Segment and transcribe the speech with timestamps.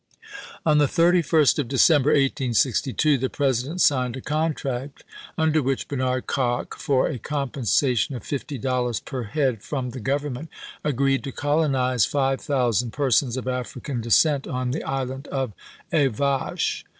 [0.65, 5.03] On the 31st of December, 1862, the President signed a contract
[5.37, 10.49] under which Bernard Kock, for a compensation of fifty dollars per liead from the Government,
[10.83, 15.51] agreed to colonize five thousand per sons of African descent on the island of
[15.93, 16.83] A' Vache.